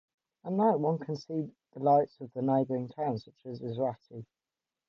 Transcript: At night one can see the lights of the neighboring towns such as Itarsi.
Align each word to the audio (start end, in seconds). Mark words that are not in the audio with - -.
At 0.43 0.53
night 0.53 0.77
one 0.79 0.97
can 0.97 1.15
see 1.15 1.51
the 1.73 1.79
lights 1.79 2.19
of 2.21 2.33
the 2.33 2.41
neighboring 2.41 2.89
towns 2.89 3.25
such 3.25 3.45
as 3.45 3.61
Itarsi. 3.61 4.25